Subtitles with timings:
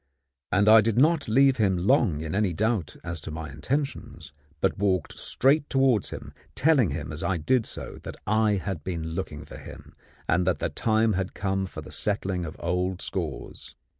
[0.51, 4.79] And I did not leave him long in any doubt as to my intentions, but
[4.79, 9.45] walked straight towards him, telling him as I did so that I had been looking
[9.45, 9.93] for him,
[10.27, 13.75] and that the time had come for the settling of old scores.